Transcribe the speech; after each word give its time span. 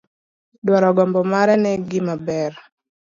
Dwaro 0.65 0.89
gombo 0.97 1.21
mare 1.31 1.53
ne 1.59 1.71
gima 1.89 2.15
ber. 2.25 2.53